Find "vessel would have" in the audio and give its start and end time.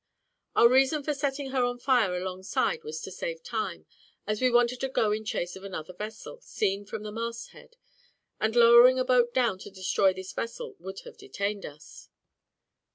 10.33-11.17